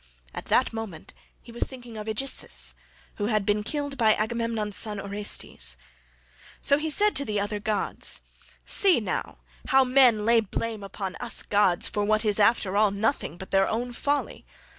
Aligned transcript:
At 0.33 0.45
that 0.45 0.73
moment 0.73 1.13
he 1.43 1.51
was 1.51 1.61
thinking 1.65 1.95
of 1.95 2.07
Aegisthus, 2.07 2.73
who 3.17 3.27
had 3.27 3.45
been 3.45 3.61
killed 3.61 3.99
by 3.99 4.15
Agamemnon's 4.15 4.75
son 4.75 4.99
Orestes; 4.99 5.77
so 6.59 6.79
he 6.79 6.89
said 6.89 7.15
to 7.17 7.23
the 7.23 7.39
other 7.39 7.59
gods: 7.59 8.21
"See 8.65 8.99
now, 8.99 9.41
how 9.67 9.83
men 9.83 10.25
lay 10.25 10.39
blame 10.39 10.81
upon 10.83 11.15
us 11.17 11.43
gods 11.43 11.87
for 11.87 12.03
what 12.03 12.25
is 12.25 12.39
after 12.39 12.75
all 12.75 12.89
nothing 12.89 13.37
but 13.37 13.51
their 13.51 13.67
own 13.69 13.93
folly. 13.93 14.47